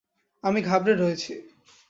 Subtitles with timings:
[0.43, 1.33] আমি ঘাবড়ে রয়েছি।